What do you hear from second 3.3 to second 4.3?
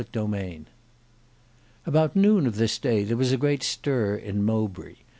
a great stir